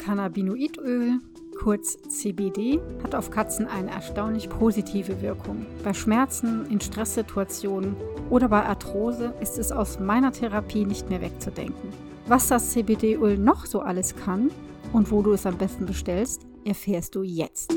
[0.00, 1.18] Cannabinoidöl,
[1.62, 5.66] kurz CBD, hat auf Katzen eine erstaunlich positive Wirkung.
[5.84, 7.94] Bei Schmerzen, in Stresssituationen
[8.30, 11.90] oder bei Arthrose ist es aus meiner Therapie nicht mehr wegzudenken.
[12.26, 14.50] Was das CBD-Öl noch so alles kann
[14.92, 17.72] und wo du es am besten bestellst, erfährst du jetzt.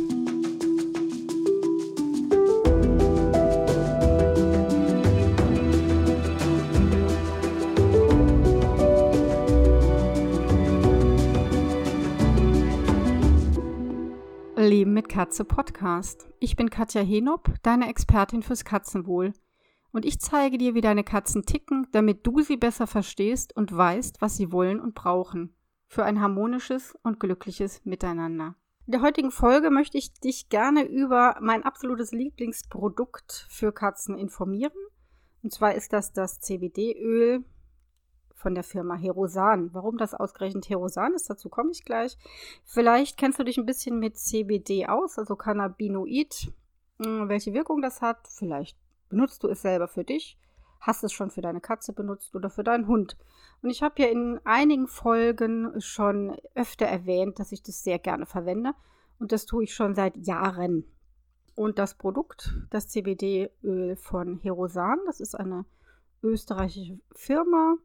[14.74, 16.28] Leben mit Katze Podcast.
[16.40, 19.32] Ich bin Katja Henop, deine Expertin fürs Katzenwohl.
[19.92, 24.20] Und ich zeige dir, wie deine Katzen ticken, damit du sie besser verstehst und weißt,
[24.20, 25.56] was sie wollen und brauchen.
[25.86, 28.56] Für ein harmonisches und glückliches Miteinander.
[28.88, 34.74] In der heutigen Folge möchte ich dich gerne über mein absolutes Lieblingsprodukt für Katzen informieren.
[35.44, 37.46] Und zwar ist das das CBD-Öl
[38.44, 39.74] von der Firma Herosan.
[39.74, 42.18] Warum das ausgerechnet Herosan ist, dazu komme ich gleich.
[42.66, 46.52] Vielleicht kennst du dich ein bisschen mit CBD aus, also Cannabinoid,
[47.02, 48.28] hm, welche Wirkung das hat.
[48.28, 48.78] Vielleicht
[49.10, 50.38] benutzt du es selber für dich,
[50.82, 53.18] hast es schon für deine Katze benutzt oder für deinen Hund.
[53.62, 58.26] Und ich habe ja in einigen Folgen schon öfter erwähnt, dass ich das sehr gerne
[58.26, 58.74] verwende.
[59.20, 60.84] Und das tue ich schon seit Jahren.
[61.56, 65.66] Und das Produkt, das CBD-Öl von Herosan, das ist eine
[66.22, 67.78] österreichische Firma,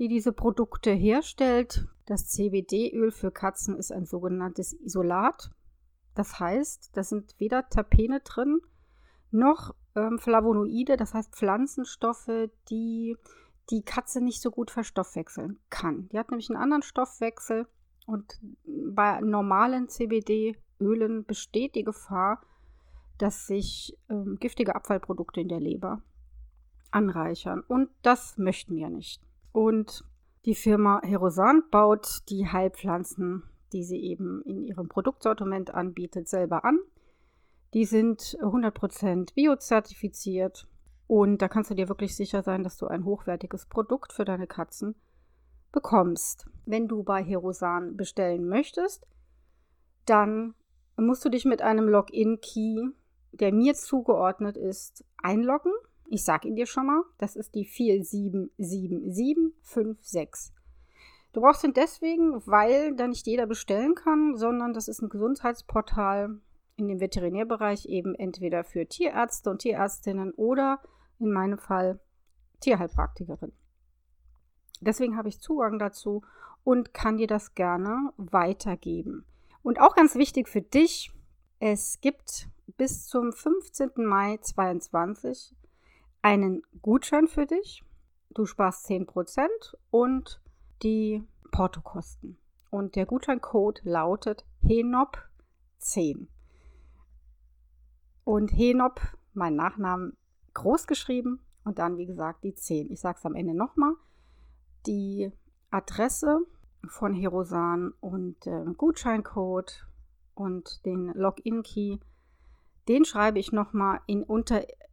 [0.00, 1.86] die diese Produkte herstellt.
[2.06, 5.50] Das CBD-Öl für Katzen ist ein sogenanntes Isolat.
[6.14, 8.60] Das heißt, da sind weder Terpene drin,
[9.30, 13.16] noch ähm, Flavonoide, das heißt Pflanzenstoffe, die
[13.70, 16.08] die Katze nicht so gut verstoffwechseln kann.
[16.08, 17.68] Die hat nämlich einen anderen Stoffwechsel
[18.06, 22.42] und bei normalen CBD-Ölen besteht die Gefahr,
[23.18, 26.02] dass sich ähm, giftige Abfallprodukte in der Leber
[26.90, 27.62] anreichern.
[27.68, 29.22] Und das möchten wir nicht.
[29.52, 30.04] Und
[30.44, 36.78] die Firma Herosan baut die Heilpflanzen, die sie eben in ihrem Produktsortiment anbietet, selber an.
[37.74, 40.66] Die sind 100% biozertifiziert
[41.06, 44.46] und da kannst du dir wirklich sicher sein, dass du ein hochwertiges Produkt für deine
[44.46, 44.94] Katzen
[45.72, 46.48] bekommst.
[46.66, 49.06] Wenn du bei Herosan bestellen möchtest,
[50.06, 50.54] dann
[50.96, 52.90] musst du dich mit einem Login-Key,
[53.32, 55.72] der mir zugeordnet ist, einloggen.
[56.12, 60.52] Ich sage ihn dir schon mal, das ist die 477756.
[61.32, 66.40] Du brauchst ihn deswegen, weil da nicht jeder bestellen kann, sondern das ist ein Gesundheitsportal
[66.74, 70.80] in dem Veterinärbereich eben entweder für Tierärzte und Tierärztinnen oder
[71.20, 72.00] in meinem Fall
[72.58, 73.52] Tierheilpraktikerin.
[74.80, 76.22] Deswegen habe ich Zugang dazu
[76.64, 79.24] und kann dir das gerne weitergeben.
[79.62, 81.12] Und auch ganz wichtig für dich,
[81.60, 83.90] es gibt bis zum 15.
[83.94, 85.54] Mai 2022
[86.22, 87.84] einen Gutschein für dich.
[88.30, 89.48] Du sparst 10%
[89.90, 90.40] und
[90.82, 92.38] die Portokosten.
[92.70, 96.28] Und der Gutscheincode lautet HENOP10.
[98.24, 99.00] Und Henop,
[99.34, 100.16] mein Nachnamen,
[100.54, 102.90] groß geschrieben und dann, wie gesagt, die 10.
[102.90, 103.94] Ich sage es am Ende nochmal.
[104.86, 105.32] Die
[105.70, 106.40] Adresse
[106.86, 109.86] von Herosan und äh, Gutscheincode
[110.34, 111.98] und den Login-Key
[112.90, 114.24] den schreibe ich nochmal in,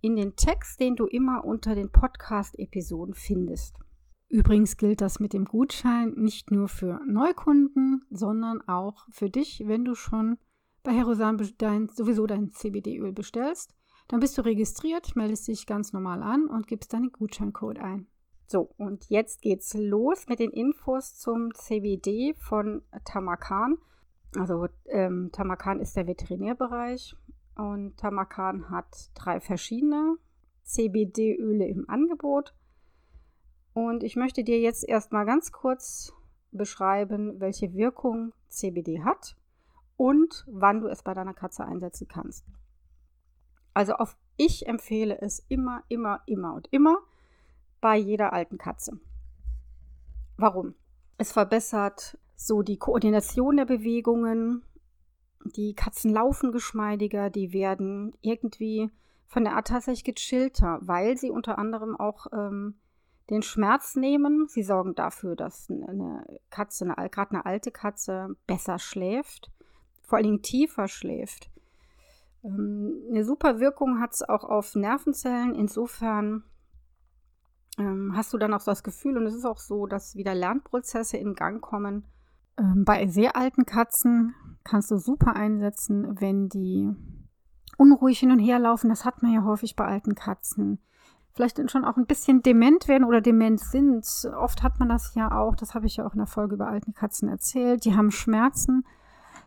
[0.02, 3.78] in den Text, den du immer unter den Podcast-Episoden findest.
[4.30, 9.86] Übrigens gilt das mit dem Gutschein nicht nur für Neukunden, sondern auch für dich, wenn
[9.86, 10.38] du schon
[10.84, 13.74] bei Herosan dein, sowieso dein CBD-Öl bestellst.
[14.08, 18.08] Dann bist du registriert, meldest dich ganz normal an und gibst deinen Gutscheincode ein.
[18.48, 23.78] So, und jetzt geht's los mit den Infos zum CBD von Tamakan.
[24.38, 27.16] Also ähm, Tamakan ist der Veterinärbereich
[27.58, 30.18] und Tamakan hat drei verschiedene
[30.64, 32.54] CBD-Öle im Angebot.
[33.74, 36.14] Und ich möchte dir jetzt erstmal ganz kurz
[36.52, 39.36] beschreiben, welche Wirkung CBD hat
[39.96, 42.46] und wann du es bei deiner Katze einsetzen kannst.
[43.74, 47.00] Also auf ich empfehle es immer, immer, immer und immer
[47.82, 49.00] bei jeder alten Katze.
[50.38, 50.76] Warum?
[51.18, 54.64] Es verbessert so die Koordination der Bewegungen,
[55.44, 58.90] die Katzen laufen geschmeidiger, die werden irgendwie
[59.28, 62.76] von der Art tatsächlich gechillter, weil sie unter anderem auch ähm,
[63.30, 64.48] den Schmerz nehmen.
[64.48, 69.52] Sie sorgen dafür, dass eine Katze, gerade eine alte Katze, besser schläft,
[70.02, 71.50] vor allen Dingen tiefer schläft.
[72.44, 75.56] Ähm, eine super Wirkung hat es auch auf Nervenzellen.
[75.56, 76.44] Insofern
[77.78, 80.34] ähm, hast du dann auch so das Gefühl, und es ist auch so, dass wieder
[80.34, 82.06] Lernprozesse in Gang kommen.
[82.58, 86.94] Ähm, bei sehr alten Katzen kannst du super einsetzen, wenn die
[87.78, 88.90] unruhig hin und her laufen.
[88.90, 90.80] Das hat man ja häufig bei alten Katzen.
[91.34, 94.06] vielleicht schon auch ein bisschen dement werden oder dement sind.
[94.36, 96.68] Oft hat man das ja auch, das habe ich ja auch in der Folge über
[96.68, 98.84] alten Katzen erzählt, die haben Schmerzen,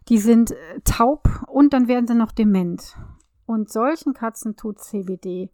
[0.09, 2.97] die sind äh, taub und dann werden sie noch dement.
[3.45, 5.51] Und solchen Katzen tut CBD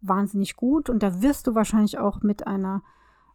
[0.00, 2.82] wahnsinnig gut und da wirst du wahrscheinlich auch mit einer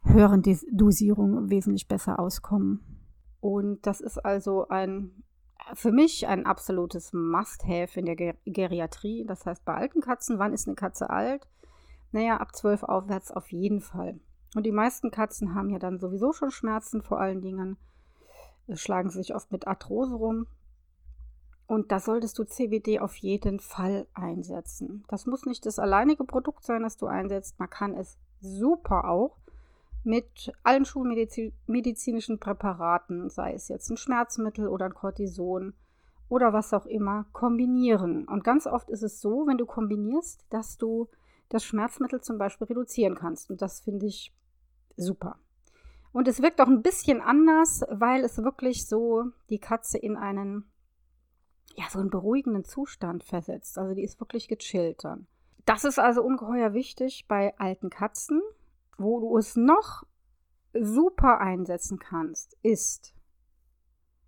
[0.02, 3.01] höheren Dosierung wesentlich besser auskommen.
[3.42, 5.24] Und das ist also ein
[5.74, 9.24] für mich ein absolutes Must-Have in der Ger Geriatrie.
[9.26, 11.48] Das heißt, bei alten Katzen, wann ist eine Katze alt?
[12.12, 14.20] Naja, ab zwölf aufwärts auf jeden Fall.
[14.54, 17.78] Und die meisten Katzen haben ja dann sowieso schon Schmerzen, vor allen Dingen
[18.74, 20.46] schlagen sich oft mit Arthrose rum.
[21.66, 25.04] Und da solltest du CBD auf jeden Fall einsetzen.
[25.08, 27.58] Das muss nicht das alleinige Produkt sein, das du einsetzt.
[27.58, 29.41] Man kann es super auch
[30.04, 35.74] mit allen schulmedizinischen Präparaten, sei es jetzt ein Schmerzmittel oder ein Cortison
[36.28, 38.26] oder was auch immer, kombinieren.
[38.26, 41.08] Und ganz oft ist es so, wenn du kombinierst, dass du
[41.50, 43.50] das Schmerzmittel zum Beispiel reduzieren kannst.
[43.50, 44.32] Und das finde ich
[44.96, 45.38] super.
[46.12, 50.70] Und es wirkt auch ein bisschen anders, weil es wirklich so die Katze in einen,
[51.74, 53.78] ja, so einen beruhigenden Zustand versetzt.
[53.78, 55.26] Also die ist wirklich gechillt dann.
[55.64, 58.42] Das ist also ungeheuer wichtig bei alten Katzen.
[59.02, 60.04] Wo du es noch
[60.72, 63.14] super einsetzen kannst, ist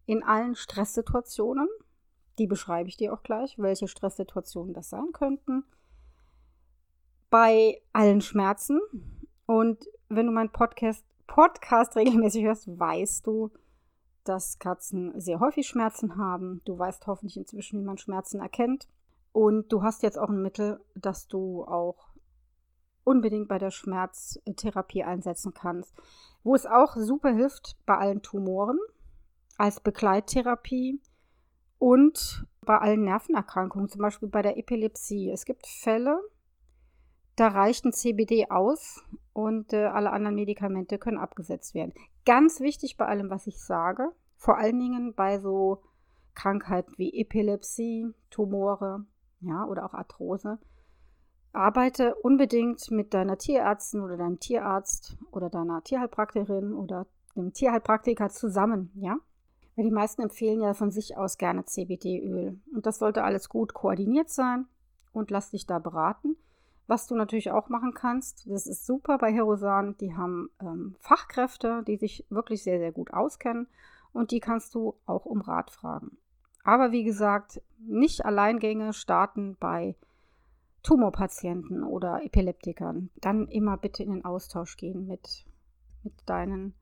[0.07, 1.69] in allen Stresssituationen.
[2.39, 5.65] Die beschreibe ich dir auch gleich, welche Stresssituationen das sein könnten
[7.35, 8.81] bei allen Schmerzen.
[9.45, 13.51] Und wenn du meinen Podcast, Podcast regelmäßig hörst, weißt du,
[14.23, 16.63] dass Katzen sehr häufig Schmerzen haben.
[16.65, 18.87] Du weißt hoffentlich inzwischen, wie man Schmerzen erkennt.
[19.33, 22.14] Und du hast jetzt auch ein Mittel, das du auch
[23.05, 25.95] unbedingt bei der Schmerztherapie einsetzen kannst.
[26.43, 28.79] Wo es auch super hilft bei allen Tumoren
[29.57, 31.01] als Begleittherapie
[31.79, 35.31] und bei allen Nervenerkrankungen, zum Beispiel bei der Epilepsie.
[35.31, 36.19] Es gibt Fälle,
[37.37, 39.03] da reicht ein CBD aus
[39.33, 41.93] und äh, alle anderen Medikamente können abgesetzt werden.
[42.25, 45.83] Ganz wichtig bei allem, was ich sage, vor allen Dingen bei so
[46.35, 49.05] Krankheiten wie Epilepsie, Tumore,
[49.41, 50.59] ja, oder auch Arthrose.
[51.55, 57.07] Arbeite unbedingt mit deiner Tierärztin oder deinem Tierarzt oder deiner Tierheilpraktikerin oder
[57.37, 59.19] dem Tierheilpraktiker zusammen, ja?
[59.77, 62.61] Weil die meisten empfehlen ja von sich aus gerne CBD-Öl.
[62.73, 64.67] Und das sollte alles gut koordiniert sein
[65.13, 66.37] und lass dich da beraten.
[66.87, 71.83] Was du natürlich auch machen kannst, das ist super bei Herosan, die haben ähm, Fachkräfte,
[71.87, 73.69] die sich wirklich sehr, sehr gut auskennen
[74.13, 76.19] und die kannst du auch um Rat fragen.
[76.63, 79.97] Aber wie gesagt, nicht Alleingänge starten bei
[80.85, 83.11] Tumorpatienten oder Epileptikern.
[83.17, 85.47] Dann immer bitte in den Austausch gehen mit,
[86.05, 86.75] mit deinen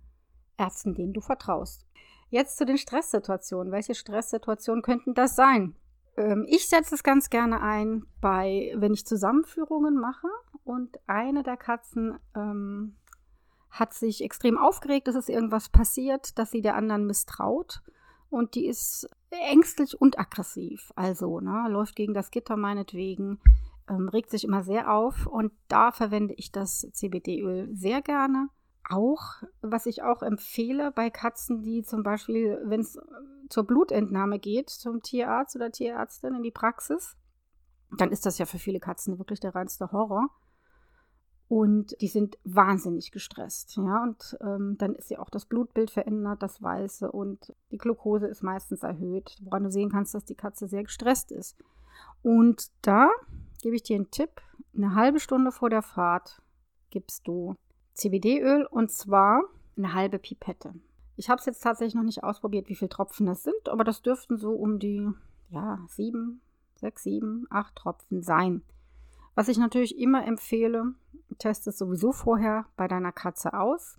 [0.59, 1.87] Ärzten, denen du vertraust.
[2.29, 3.73] Jetzt zu den Stresssituationen.
[3.73, 5.77] Welche Stresssituationen könnten das sein?
[6.17, 10.29] Ähm, ich setze es ganz gerne ein bei, wenn ich Zusammenführungen mache
[10.65, 12.97] und eine der Katzen ähm,
[13.71, 17.83] hat sich extrem aufgeregt, dass es irgendwas passiert, dass sie der anderen misstraut
[18.31, 20.93] und die ist ängstlich und aggressiv.
[20.97, 23.41] Also ne, läuft gegen das Gitter meinetwegen,
[23.93, 28.49] ähm, regt sich immer sehr auf und da verwende ich das CBD-Öl sehr gerne
[28.89, 33.01] auch, was ich auch empfehle bei Katzen, die zum Beispiel, wenn es äh,
[33.49, 37.17] zur Blutentnahme geht, zum Tierarzt oder Tierärztin in die Praxis,
[37.97, 40.29] dann ist das ja für viele Katzen wirklich der reinste Horror.
[41.49, 43.77] Und die sind wahnsinnig gestresst.
[43.77, 48.27] Ja, und ähm, dann ist ja auch das Blutbild verändert, das Weiße, und die Glucose
[48.27, 51.59] ist meistens erhöht, woran du sehen kannst, dass die Katze sehr gestresst ist.
[52.23, 53.11] Und da
[53.63, 54.43] gebe ich dir einen Tipp:
[54.77, 56.43] Eine halbe Stunde vor der Fahrt
[56.91, 57.57] gibst du
[57.95, 59.43] CBD-Öl und zwar
[59.77, 60.75] eine halbe Pipette.
[61.17, 64.03] Ich habe es jetzt tatsächlich noch nicht ausprobiert, wie viele Tropfen das sind, aber das
[64.03, 65.09] dürften so um die
[65.51, 66.41] ja, sieben,
[66.77, 68.63] sechs, sieben, acht Tropfen sein.
[69.35, 70.95] Was ich natürlich immer empfehle,
[71.39, 73.99] teste es sowieso vorher bei deiner Katze aus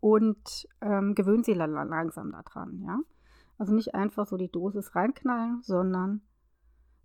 [0.00, 3.00] und ähm, gewöhn sie langsam daran, ja.
[3.58, 6.22] Also nicht einfach so die Dosis reinknallen, sondern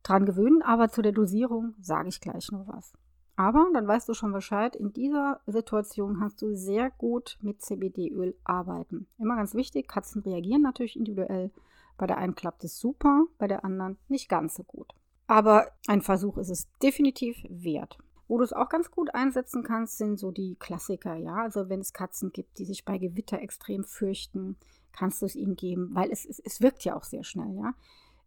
[0.03, 2.93] dran gewöhnen, aber zu der Dosierung sage ich gleich noch was.
[3.35, 8.35] Aber dann weißt du schon Bescheid, in dieser Situation kannst du sehr gut mit CBD-Öl
[8.43, 9.07] arbeiten.
[9.19, 11.51] Immer ganz wichtig, Katzen reagieren natürlich individuell.
[11.97, 14.91] Bei der einen klappt es super, bei der anderen nicht ganz so gut.
[15.27, 17.99] Aber ein Versuch ist es definitiv wert.
[18.27, 21.35] Wo du es auch ganz gut einsetzen kannst, sind so die Klassiker, ja.
[21.35, 24.57] Also wenn es Katzen gibt, die sich bei Gewitter extrem fürchten,
[24.91, 27.73] kannst du es ihnen geben, weil es, es, es wirkt ja auch sehr schnell, ja.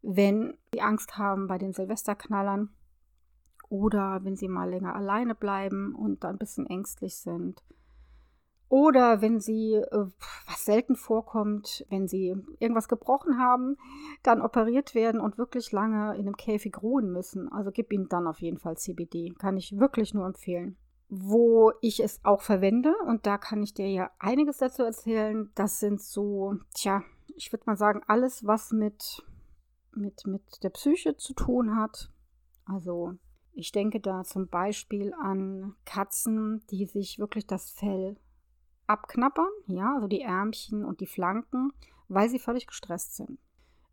[0.03, 2.71] Wenn sie Angst haben bei den Silvesterknallern,
[3.71, 7.63] oder wenn sie mal länger alleine bleiben und dann ein bisschen ängstlich sind.
[8.69, 10.07] Oder wenn sie, äh,
[10.47, 13.77] was selten vorkommt, wenn sie irgendwas gebrochen haben,
[14.23, 17.51] dann operiert werden und wirklich lange in einem Käfig ruhen müssen.
[17.51, 19.35] Also gib ihnen dann auf jeden Fall CBD.
[19.39, 20.77] Kann ich wirklich nur empfehlen.
[21.09, 25.81] Wo ich es auch verwende, und da kann ich dir ja einiges dazu erzählen, das
[25.81, 27.03] sind so, tja,
[27.35, 29.25] ich würde mal sagen, alles, was mit,
[29.95, 32.11] mit, mit der Psyche zu tun hat.
[32.65, 33.15] Also
[33.53, 38.17] ich denke da zum Beispiel an Katzen, die sich wirklich das Fell
[38.87, 41.73] abknappern, ja, also die Ärmchen und die Flanken,
[42.09, 43.39] weil sie völlig gestresst sind.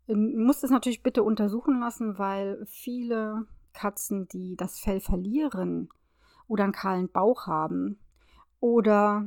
[0.08, 5.88] Ähm, muss das natürlich bitte untersuchen lassen, weil viele Katzen, die das Fell verlieren
[6.48, 8.00] oder einen kahlen Bauch haben
[8.60, 9.26] oder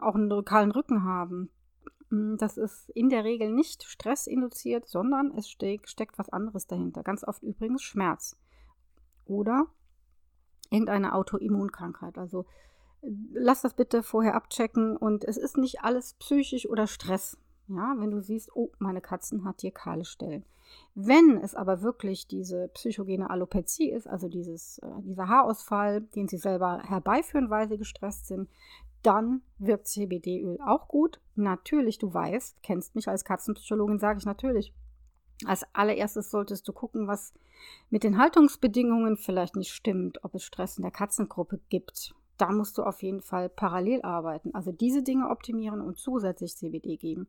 [0.00, 1.50] auch einen kahlen Rücken haben,
[2.10, 7.02] das ist in der Regel nicht stressinduziert, sondern es steckt, steckt was anderes dahinter.
[7.02, 8.36] Ganz oft übrigens Schmerz
[9.26, 9.66] oder
[10.70, 12.18] irgendeine Autoimmunkrankheit.
[12.18, 12.46] Also
[13.32, 17.36] lass das bitte vorher abchecken und es ist nicht alles psychisch oder Stress.
[17.68, 20.44] Ja, wenn du siehst, oh, meine Katzen hat hier kahle Stellen.
[20.94, 26.36] Wenn es aber wirklich diese psychogene Alopezie ist, also dieses, äh, dieser Haarausfall, den sie
[26.36, 28.48] selber herbeiführen, weil sie gestresst sind,
[29.02, 31.20] dann wirkt CBD-Öl auch gut.
[31.34, 34.72] Natürlich, du weißt, kennst mich als Katzenpsychologin, sage ich natürlich.
[35.46, 37.32] Als allererstes solltest du gucken, was
[37.88, 42.78] mit den Haltungsbedingungen vielleicht nicht stimmt, ob es Stress in der Katzengruppe gibt da musst
[42.78, 44.54] du auf jeden Fall parallel arbeiten.
[44.54, 47.28] Also diese Dinge optimieren und zusätzlich CBD geben.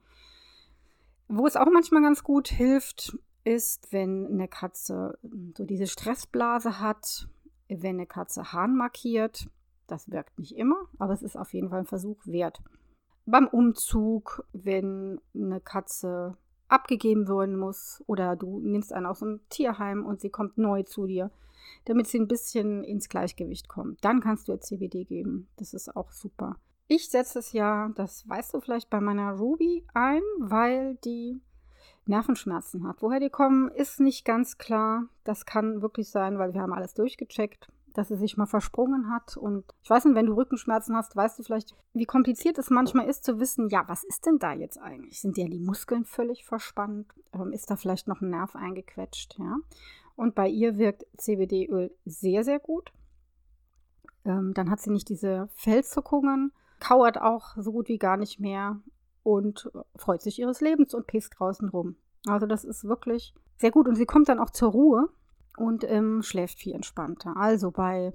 [1.27, 5.17] Wo es auch manchmal ganz gut hilft, ist, wenn eine Katze
[5.57, 7.27] so diese Stressblase hat,
[7.67, 9.49] wenn eine Katze Hahn markiert.
[9.91, 12.61] Das wirkt nicht immer, aber es ist auf jeden Fall ein Versuch wert.
[13.25, 16.37] Beim Umzug, wenn eine Katze
[16.69, 21.07] abgegeben werden muss oder du nimmst einen aus dem Tierheim und sie kommt neu zu
[21.07, 21.29] dir,
[21.83, 24.01] damit sie ein bisschen ins Gleichgewicht kommt.
[24.05, 25.49] Dann kannst du ihr CBD geben.
[25.57, 26.55] Das ist auch super.
[26.87, 31.41] Ich setze es ja, das weißt du vielleicht, bei meiner Ruby ein, weil die
[32.05, 33.01] Nervenschmerzen hat.
[33.01, 35.09] Woher die kommen, ist nicht ganz klar.
[35.25, 39.37] Das kann wirklich sein, weil wir haben alles durchgecheckt, dass sie sich mal versprungen hat.
[39.37, 43.07] Und ich weiß nicht, wenn du Rückenschmerzen hast, weißt du vielleicht, wie kompliziert es manchmal
[43.07, 45.21] ist zu wissen, ja, was ist denn da jetzt eigentlich?
[45.21, 47.07] Sind ja die Muskeln völlig verspannt?
[47.33, 49.37] Ähm, ist da vielleicht noch ein Nerv eingequetscht?
[49.39, 49.57] Ja.
[50.15, 52.91] Und bei ihr wirkt CBD-Öl sehr, sehr gut.
[54.25, 58.81] Ähm, dann hat sie nicht diese Fellzuckungen, kauert auch so gut wie gar nicht mehr
[59.23, 61.95] und freut sich ihres Lebens und pisst draußen rum.
[62.27, 63.87] Also das ist wirklich sehr gut.
[63.87, 65.09] Und sie kommt dann auch zur Ruhe
[65.57, 67.35] und ähm, schläft viel entspannter.
[67.37, 68.13] Also bei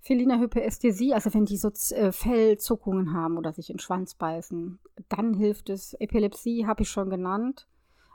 [0.00, 4.78] Felina Hyperästhesie, also wenn die so äh, Fellzuckungen haben oder sich in den Schwanz beißen,
[5.08, 5.94] dann hilft es.
[5.94, 7.66] Epilepsie habe ich schon genannt.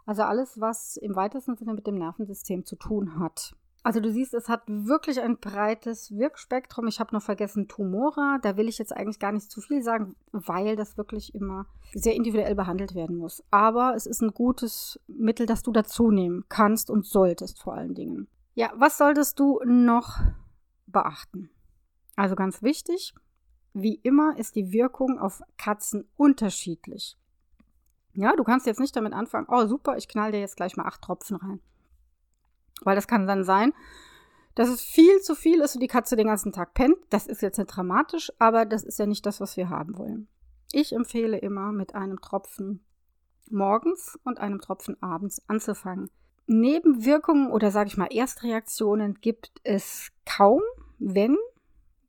[0.05, 3.55] Also alles, was im weitesten Sinne mit dem Nervensystem zu tun hat.
[3.83, 6.87] Also du siehst, es hat wirklich ein breites Wirkspektrum.
[6.87, 8.37] Ich habe noch vergessen Tumora.
[8.41, 12.13] Da will ich jetzt eigentlich gar nicht zu viel sagen, weil das wirklich immer sehr
[12.13, 13.43] individuell behandelt werden muss.
[13.49, 17.95] Aber es ist ein gutes Mittel, das du dazu nehmen kannst und solltest vor allen
[17.95, 18.27] Dingen.
[18.53, 20.19] Ja, was solltest du noch
[20.85, 21.49] beachten?
[22.15, 23.15] Also ganz wichtig,
[23.73, 27.17] wie immer ist die Wirkung auf Katzen unterschiedlich.
[28.13, 30.85] Ja, du kannst jetzt nicht damit anfangen, oh super, ich knall dir jetzt gleich mal
[30.85, 31.61] acht Tropfen rein.
[32.81, 33.73] Weil das kann dann sein,
[34.55, 36.97] dass es viel zu viel ist und die Katze den ganzen Tag pennt.
[37.09, 40.27] Das ist jetzt nicht dramatisch, aber das ist ja nicht das, was wir haben wollen.
[40.73, 42.83] Ich empfehle immer mit einem Tropfen
[43.49, 46.09] morgens und einem Tropfen abends anzufangen.
[46.47, 50.61] Nebenwirkungen oder sage ich mal Erstreaktionen gibt es kaum,
[50.99, 51.37] wenn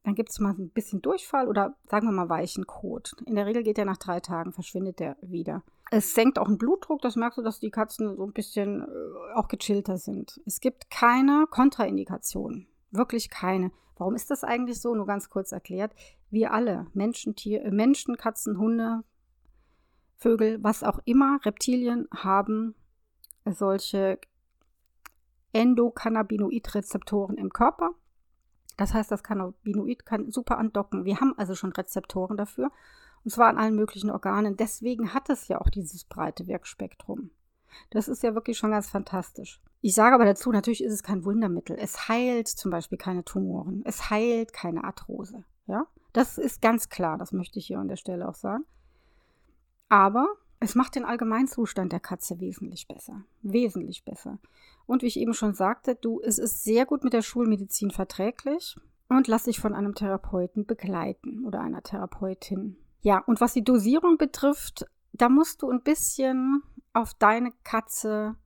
[0.05, 3.15] dann gibt es mal ein bisschen Durchfall oder sagen wir mal weichen Kot.
[3.25, 5.63] In der Regel geht der nach drei Tagen, verschwindet der wieder.
[5.95, 9.35] Es senkt auch den Blutdruck, das merkst du, dass die Katzen so ein bisschen äh,
[9.35, 10.41] auch gechillter sind.
[10.47, 12.67] Es gibt keine Kontraindikationen.
[12.93, 13.73] Wirklich keine.
[13.99, 14.95] Warum ist das eigentlich so?
[14.95, 15.95] Nur ganz kurz erklärt.
[16.31, 19.05] Wir alle, Menschen, Tier, äh, Menschen, Katzen, Hunde,
[20.17, 22.75] Vögel, was auch immer, Reptilien haben
[23.45, 24.19] solche
[25.53, 27.91] Endokannabinoid-Rezeptoren im Körper.
[28.79, 31.05] Das heißt, das Cannabinoid kann super andocken.
[31.05, 32.71] Wir haben also schon Rezeptoren dafür.
[33.25, 34.57] Und zwar an allen möglichen Organen.
[34.57, 37.31] Deswegen hat es ja auch dieses breite Wirkspektrum.
[37.91, 39.61] Das ist ja wirklich schon ganz fantastisch.
[39.81, 41.77] Ich sage aber dazu, natürlich ist es kein Wundermittel.
[41.79, 43.83] Es heilt zum Beispiel keine Tumoren.
[43.85, 45.45] Es heilt keine Arthrose.
[45.67, 47.19] Ja, das ist ganz klar.
[47.19, 48.65] Das möchte ich hier an der Stelle auch sagen.
[49.89, 50.29] Aber
[50.61, 53.25] es macht den Allgemeinzustand der Katze wesentlich besser.
[53.43, 54.39] Wesentlich besser.
[54.87, 58.77] Und wie ich eben schon sagte, du, es ist sehr gut mit der Schulmedizin verträglich
[59.09, 62.77] und lass dich von einem Therapeuten begleiten oder einer Therapeutin.
[63.03, 68.37] Ja, und was die Dosierung betrifft, da musst du ein bisschen auf deine Katze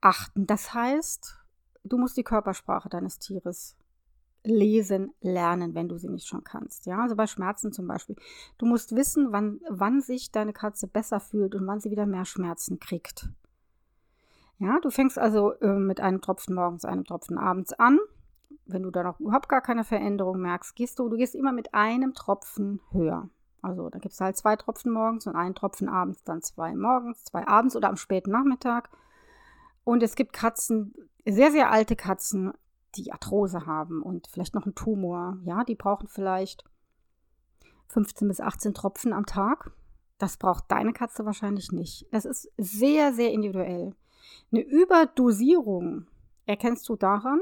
[0.00, 0.46] achten.
[0.46, 1.36] Das heißt,
[1.84, 3.76] du musst die Körpersprache deines Tieres
[4.44, 6.86] lesen lernen, wenn du sie nicht schon kannst.
[6.86, 8.16] Ja, also bei Schmerzen zum Beispiel.
[8.56, 12.24] Du musst wissen, wann, wann sich deine Katze besser fühlt und wann sie wieder mehr
[12.24, 13.28] Schmerzen kriegt.
[14.58, 17.98] Ja, du fängst also äh, mit einem Tropfen morgens, einem Tropfen abends an.
[18.64, 21.74] Wenn du da noch überhaupt gar keine Veränderung merkst, gehst du, du gehst immer mit
[21.74, 23.28] einem Tropfen höher.
[23.62, 27.24] Also da gibt es halt zwei Tropfen morgens und einen Tropfen abends, dann zwei morgens,
[27.24, 28.90] zwei abends oder am späten Nachmittag.
[29.84, 32.52] Und es gibt Katzen, sehr, sehr alte Katzen,
[32.94, 35.38] die Arthrose haben und vielleicht noch einen Tumor.
[35.44, 36.64] Ja, die brauchen vielleicht
[37.88, 39.72] 15 bis 18 Tropfen am Tag.
[40.18, 42.06] Das braucht deine Katze wahrscheinlich nicht.
[42.12, 43.94] Das ist sehr, sehr individuell.
[44.50, 46.06] Eine Überdosierung
[46.46, 47.40] erkennst du daran,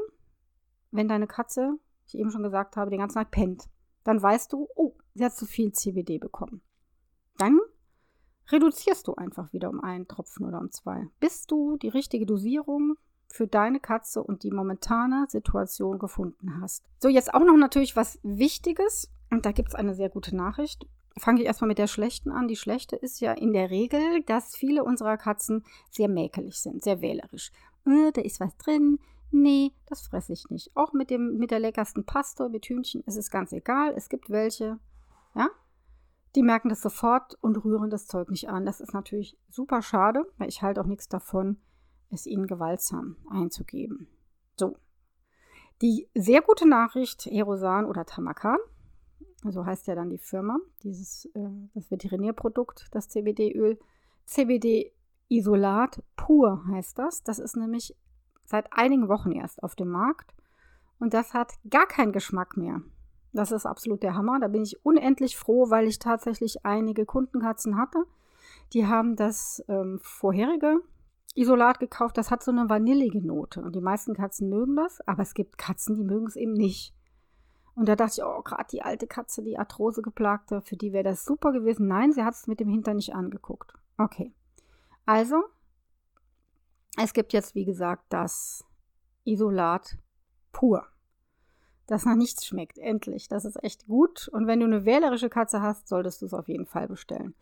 [0.90, 3.68] wenn deine Katze, wie ich eben schon gesagt habe, den ganzen Tag pennt.
[4.04, 6.62] Dann weißt du, oh, sie hat zu viel CBD bekommen.
[7.38, 7.58] Dann
[8.50, 12.96] reduzierst du einfach wieder um einen Tropfen oder um zwei, bis du die richtige Dosierung
[13.28, 16.84] für deine Katze und die momentane Situation gefunden hast.
[17.00, 19.10] So, jetzt auch noch natürlich was Wichtiges.
[19.30, 20.86] Und da gibt es eine sehr gute Nachricht.
[21.18, 22.46] Fange ich erstmal mit der schlechten an.
[22.46, 27.00] Die schlechte ist ja in der Regel, dass viele unserer Katzen sehr mäkelig sind, sehr
[27.00, 27.50] wählerisch.
[27.86, 28.98] Äh, da ist was drin.
[29.32, 30.70] Nee, das fresse ich nicht.
[30.76, 33.94] Auch mit, dem, mit der leckersten Paste, mit Hühnchen, ist es ganz egal.
[33.96, 34.78] Es gibt welche,
[35.36, 35.48] ja,
[36.34, 38.66] die merken das sofort und rühren das Zeug nicht an.
[38.66, 41.58] Das ist natürlich super schade, weil ich halte auch nichts davon,
[42.10, 44.08] es ihnen gewaltsam einzugeben.
[44.56, 44.76] So.
[45.82, 48.58] Die sehr gute Nachricht, Erosan oder Tamakan,
[49.44, 53.78] so heißt ja dann die Firma, dieses äh, das Veterinärprodukt, das CBD-Öl,
[54.24, 57.22] CBD-Isolat pur heißt das.
[57.22, 57.94] Das ist nämlich
[58.44, 60.34] seit einigen Wochen erst auf dem Markt
[60.98, 62.80] und das hat gar keinen Geschmack mehr.
[63.32, 64.40] Das ist absolut der Hammer.
[64.40, 68.04] Da bin ich unendlich froh, weil ich tatsächlich einige Kundenkatzen hatte.
[68.72, 70.80] Die haben das ähm, vorherige
[71.36, 73.62] Isolat gekauft, das hat so eine vanillige Note.
[73.62, 76.94] Und die meisten Katzen mögen das, aber es gibt Katzen, die mögen es eben nicht.
[77.74, 81.04] Und da dachte ich, oh, gerade die alte Katze, die Arthrose geplagte, für die wäre
[81.04, 81.86] das super gewesen.
[81.88, 83.74] Nein, sie hat es mit dem Hintern nicht angeguckt.
[83.98, 84.32] Okay.
[85.04, 85.44] Also,
[86.96, 88.64] es gibt jetzt, wie gesagt, das
[89.24, 89.98] Isolat
[90.52, 90.86] pur.
[91.86, 92.78] Das nach nichts schmeckt.
[92.78, 93.28] Endlich.
[93.28, 94.28] Das ist echt gut.
[94.28, 97.34] Und wenn du eine wählerische Katze hast, solltest du es auf jeden Fall bestellen.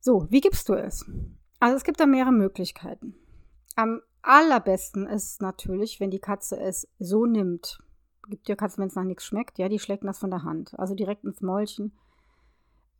[0.00, 1.04] So, wie gibst du es?
[1.58, 3.14] Also es gibt da mehrere Möglichkeiten.
[3.76, 7.78] Am allerbesten ist natürlich, wenn die Katze es so nimmt.
[8.28, 10.78] Gibt ja Katzen, wenn es nach nichts schmeckt, ja, die schlägt das von der Hand.
[10.78, 11.92] Also direkt ins Mäulchen.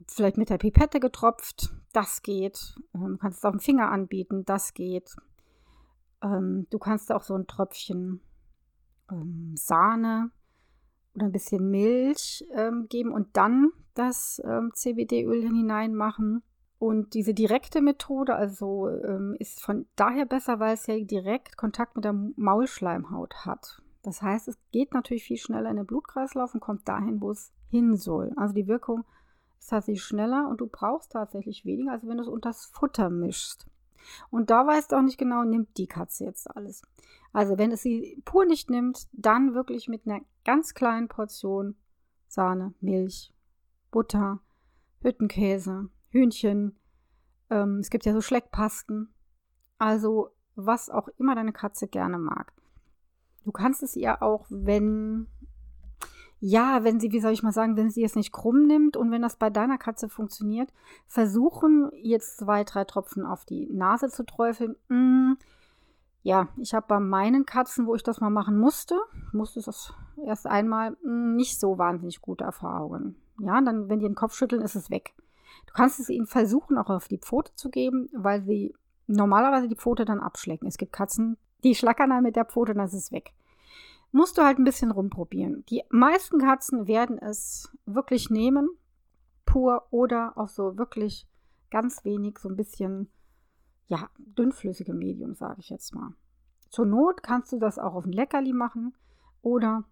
[0.06, 2.74] Vielleicht mit der Pipette getropft, das geht.
[2.94, 5.14] Ähm, kannst es auf dem Finger anbieten, das geht.
[6.22, 8.20] Ähm, du kannst auch so ein Tröpfchen
[9.10, 10.30] ähm, Sahne
[11.14, 16.42] oder ein bisschen Milch ähm, geben und dann das ähm, CBD-Öl hineinmachen.
[16.78, 21.94] Und diese direkte Methode also ähm, ist von daher besser, weil es ja direkt Kontakt
[21.94, 23.82] mit der Maulschleimhaut hat.
[24.02, 27.52] Das heißt, es geht natürlich viel schneller in den Blutkreislauf und kommt dahin, wo es
[27.68, 28.32] hin soll.
[28.36, 29.04] Also die Wirkung
[29.58, 33.10] ist tatsächlich schneller und du brauchst tatsächlich weniger, als wenn du es unter das Futter
[33.10, 33.66] mischst.
[34.30, 36.82] Und da weißt du auch nicht genau, nimmt die Katze jetzt alles.
[37.32, 41.76] Also wenn es sie pur nicht nimmt, dann wirklich mit einer ganz kleinen Portion
[42.26, 43.32] Sahne, Milch,
[43.90, 44.40] Butter,
[45.02, 46.76] Hüttenkäse, Hühnchen.
[47.50, 49.12] Ähm, es gibt ja so Schleckpasten.
[49.78, 52.52] Also was auch immer deine Katze gerne mag.
[53.44, 55.26] Du kannst es ihr auch, wenn,
[56.40, 59.10] ja, wenn sie, wie soll ich mal sagen, wenn sie es nicht krumm nimmt und
[59.10, 60.72] wenn das bei deiner Katze funktioniert,
[61.06, 64.74] versuchen jetzt zwei, drei Tropfen auf die Nase zu träufeln.
[64.88, 65.34] Mm,
[66.22, 68.98] ja, ich habe bei meinen Katzen, wo ich das mal machen musste,
[69.32, 69.92] musste es
[70.24, 73.16] erst einmal, mm, nicht so wahnsinnig gute Erfahrungen.
[73.38, 75.14] Ja, dann, wenn die den Kopf schütteln, ist es weg.
[75.66, 78.74] Du kannst es ihnen versuchen, auch auf die Pfote zu geben, weil sie
[79.06, 80.66] normalerweise die Pfote dann abschlecken.
[80.68, 83.34] Es gibt Katzen, die schlackern dann mit der Pfote und dann ist es weg.
[84.12, 85.64] Musst du halt ein bisschen rumprobieren.
[85.66, 88.68] Die meisten Katzen werden es wirklich nehmen,
[89.46, 91.28] pur oder auch so wirklich
[91.70, 93.08] ganz wenig, so ein bisschen,
[93.86, 96.14] ja, dünnflüssige Medium, sage ich jetzt mal.
[96.70, 98.94] Zur Not kannst du das auch auf ein Leckerli machen
[99.42, 99.84] oder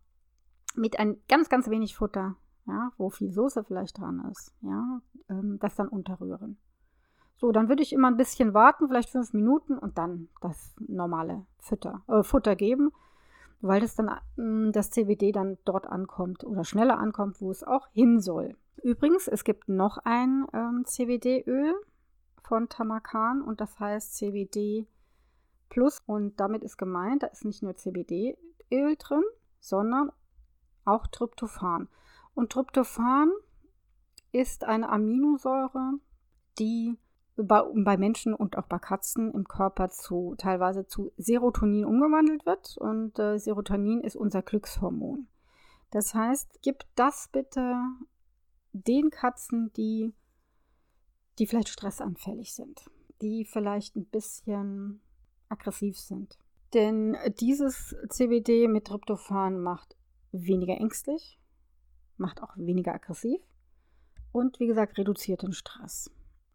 [0.74, 2.36] mit ein ganz, ganz wenig Futter
[2.68, 6.58] ja, wo viel Soße vielleicht dran ist, ja, ähm, das dann unterrühren.
[7.36, 11.46] So, dann würde ich immer ein bisschen warten, vielleicht fünf Minuten und dann das normale
[11.58, 12.92] Futter, äh, Futter geben,
[13.60, 17.88] weil das dann äh, das CBD dann dort ankommt oder schneller ankommt, wo es auch
[17.92, 18.56] hin soll.
[18.82, 21.74] Übrigens, es gibt noch ein ähm, CBD-Öl
[22.42, 24.86] von Tamakan und das heißt CBD
[25.68, 29.22] Plus und damit ist gemeint, da ist nicht nur CBD-Öl drin,
[29.60, 30.10] sondern
[30.84, 31.88] auch Tryptophan.
[32.34, 33.30] Und Tryptophan
[34.32, 35.94] ist eine Aminosäure,
[36.58, 36.96] die
[37.44, 42.76] bei, bei, Menschen und auch bei Katzen im Körper zu teilweise zu Serotonin umgewandelt wird.
[42.78, 45.28] Und äh, Serotonin ist unser Glückshormon.
[45.90, 47.76] Das heißt, gib das bitte
[48.72, 50.12] den Katzen, die,
[51.38, 52.90] die vielleicht stressanfällig sind,
[53.22, 55.00] die vielleicht ein bisschen
[55.48, 56.38] aggressiv sind.
[56.74, 59.96] Denn dieses CBD mit Tryptophan macht
[60.32, 61.38] weniger ängstlich,
[62.18, 63.40] macht auch weniger aggressiv
[64.32, 66.10] und wie gesagt reduziert den Stress.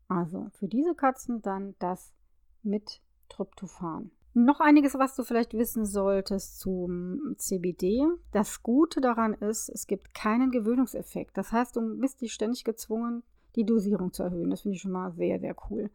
[0.08, 2.13] Also für diese Katzen dann das
[2.62, 4.12] mit Tryptophan.
[4.36, 8.08] Noch einiges, was du vielleicht wissen solltest zum CBD.
[8.32, 11.38] Das Gute daran ist, es gibt keinen Gewöhnungseffekt.
[11.38, 13.22] Das heißt, du bist dich ständig gezwungen,
[13.56, 14.50] die Dosierung zu erhöhen.
[14.50, 15.92] Das finde ich schon mal sehr, sehr cool.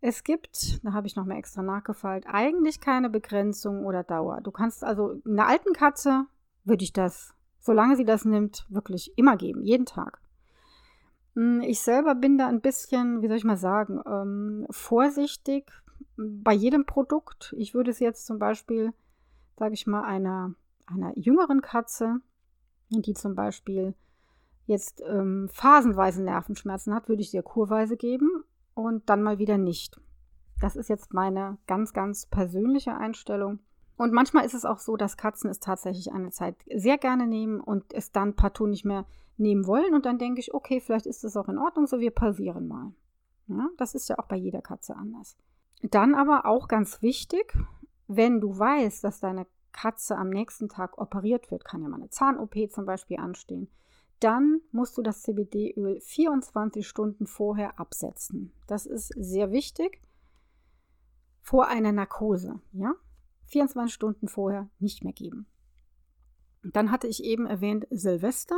[0.00, 4.40] Es gibt, da habe ich nochmal extra nachgefeilt, eigentlich keine Begrenzung oder Dauer.
[4.40, 6.26] Du kannst also einer alten Katze
[6.62, 10.20] würde ich das, solange sie das nimmt, wirklich immer geben, jeden Tag.
[11.38, 15.70] Hm, ich selber bin da ein bisschen, wie soll ich mal sagen, ähm, vorsichtig,
[16.16, 17.54] bei jedem Produkt.
[17.56, 18.92] Ich würde es jetzt zum Beispiel,
[19.56, 20.54] sage ich mal, einer,
[20.86, 22.16] einer jüngeren Katze,
[22.88, 23.94] die zum Beispiel
[24.66, 28.42] jetzt ähm, phasenweise Nervenschmerzen hat, würde ich sie kurweise geben
[28.74, 30.00] und dann mal wieder nicht.
[30.60, 33.60] Das ist jetzt meine ganz, ganz persönliche Einstellung.
[33.98, 37.60] Und manchmal ist es auch so, dass Katzen es tatsächlich eine Zeit sehr gerne nehmen
[37.60, 39.04] und es dann partout nicht mehr
[39.36, 39.92] nehmen wollen.
[39.92, 42.92] Und dann denke ich, okay, vielleicht ist es auch in Ordnung, so wir pausieren mal.
[43.48, 45.36] Ja, das ist ja auch bei jeder Katze anders.
[45.82, 47.56] Dann aber auch ganz wichtig,
[48.06, 52.10] wenn du weißt, dass deine Katze am nächsten Tag operiert wird, kann ja mal eine
[52.10, 53.68] Zahn-OP zum Beispiel anstehen,
[54.20, 58.52] dann musst du das CBD-Öl 24 Stunden vorher absetzen.
[58.66, 60.00] Das ist sehr wichtig
[61.40, 62.60] vor einer Narkose.
[62.72, 62.94] Ja?
[63.48, 65.46] 24 Stunden vorher nicht mehr geben.
[66.62, 68.56] Dann hatte ich eben erwähnt Silvester.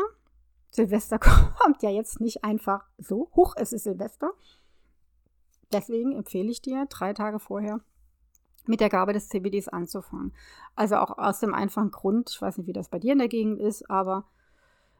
[0.71, 1.19] Silvester
[1.59, 3.31] kommt ja jetzt nicht einfach so.
[3.35, 4.33] Hoch, es ist Silvester.
[5.73, 7.81] Deswegen empfehle ich dir, drei Tage vorher
[8.67, 10.33] mit der Gabe des CBDs anzufangen.
[10.75, 13.29] Also auch aus dem einfachen Grund, ich weiß nicht, wie das bei dir in der
[13.29, 14.25] Gegend ist, aber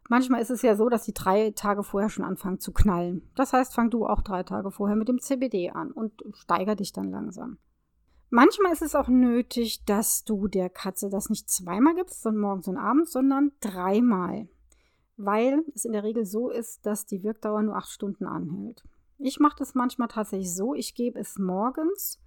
[0.09, 3.31] manchmal ist es ja so, dass die drei Tage vorher schon anfangen zu knallen.
[3.35, 6.93] Das heißt, fang du auch drei Tage vorher mit dem CBD an und steiger dich
[6.93, 7.59] dann langsam.
[8.31, 12.69] Manchmal ist es auch nötig, dass du der Katze das nicht zweimal gibst, sondern morgens
[12.69, 14.49] und abends, sondern dreimal.
[15.17, 18.85] Weil es in der Regel so ist, dass die Wirkdauer nur acht Stunden anhält.
[19.19, 22.21] Ich mache das manchmal tatsächlich so, ich gebe es morgens,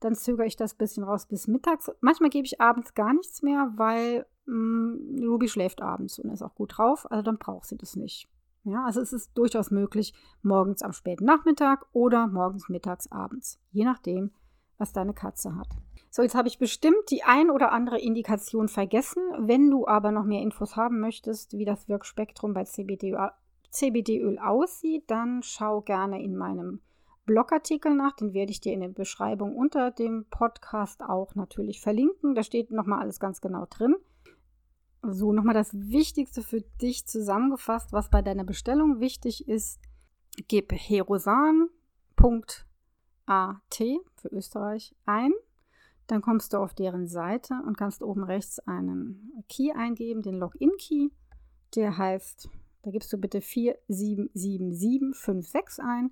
[0.00, 1.90] dann zögere ich das bisschen raus bis mittags.
[2.00, 6.42] Manchmal gebe ich abends gar nichts mehr, weil mh, mm, Ruby schläft abends und ist
[6.42, 8.28] auch gut drauf, also dann braucht sie das nicht.
[8.64, 13.84] Ja, also es ist durchaus möglich, morgens am späten Nachmittag oder morgens, mittags, abends, je
[13.84, 14.32] nachdem,
[14.78, 15.68] was deine Katze hat.
[16.10, 19.22] So, jetzt habe ich bestimmt die ein oder andere Indikation vergessen.
[19.38, 23.14] Wenn du aber noch mehr Infos haben möchtest, wie das Wirkspektrum bei CBD
[23.70, 26.80] CBD-Öl aussieht, dann schau gerne in meinem
[27.26, 28.16] Blogartikel nach.
[28.16, 32.34] Den werde ich dir in der Beschreibung unter dem Podcast auch natürlich verlinken.
[32.34, 33.94] Da steht nochmal alles ganz genau drin.
[35.02, 39.78] So, nochmal das Wichtigste für dich zusammengefasst, was bei deiner Bestellung wichtig ist.
[40.48, 40.72] Gib
[43.28, 43.82] herosan.at
[44.16, 45.32] für Österreich ein.
[46.06, 51.10] Dann kommst du auf deren Seite und kannst oben rechts einen Key eingeben, den Login-Key.
[51.74, 52.48] Der heißt
[52.82, 56.10] da gibst du bitte 477756 ein.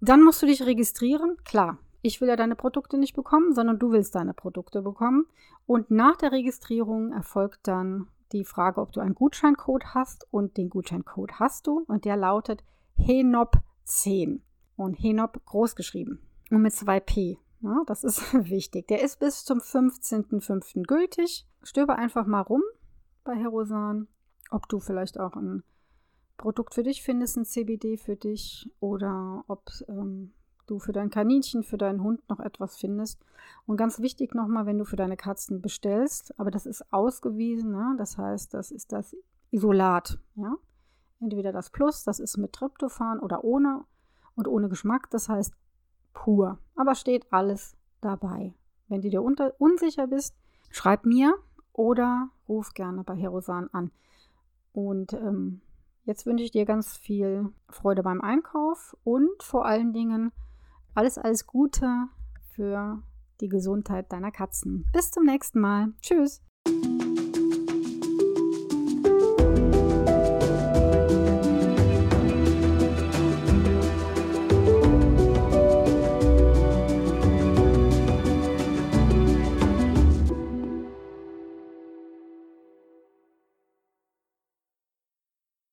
[0.00, 1.36] Dann musst du dich registrieren.
[1.44, 5.26] Klar, ich will ja deine Produkte nicht bekommen, sondern du willst deine Produkte bekommen.
[5.66, 10.26] Und nach der Registrierung erfolgt dann die Frage, ob du einen Gutscheincode hast.
[10.32, 11.84] Und den Gutscheincode hast du.
[11.86, 12.64] Und der lautet
[12.98, 14.40] HENOP10.
[14.76, 16.20] Und HENOP groß geschrieben.
[16.50, 17.38] Und mit 2P.
[17.60, 18.88] Ja, das ist wichtig.
[18.88, 20.84] Der ist bis zum 15.05.
[20.86, 21.46] gültig.
[21.62, 22.62] Stöbe einfach mal rum
[23.24, 24.08] bei Herosan,
[24.50, 25.64] ob du vielleicht auch ein
[26.36, 30.32] Produkt für dich findest, ein CBD für dich oder ob ähm,
[30.66, 33.24] du für dein Kaninchen, für deinen Hund noch etwas findest.
[33.66, 37.94] Und ganz wichtig nochmal, wenn du für deine Katzen bestellst, aber das ist ausgewiesen, ne?
[37.98, 39.16] das heißt, das ist das
[39.50, 40.18] Isolat.
[40.34, 40.56] Ja?
[41.20, 43.84] Entweder das Plus, das ist mit Tryptophan oder ohne
[44.36, 45.54] und ohne Geschmack, das heißt
[46.12, 46.58] pur.
[46.76, 48.54] Aber steht alles dabei.
[48.88, 50.36] Wenn du dir unsicher bist,
[50.70, 51.34] schreib mir
[51.72, 53.90] oder ruf gerne bei Herosan an.
[54.72, 55.60] Und ähm,
[56.06, 60.30] Jetzt wünsche ich dir ganz viel Freude beim Einkauf und vor allen Dingen
[60.94, 62.06] alles, alles Gute
[62.52, 63.02] für
[63.40, 64.86] die Gesundheit deiner Katzen.
[64.92, 65.88] Bis zum nächsten Mal.
[66.00, 66.42] Tschüss.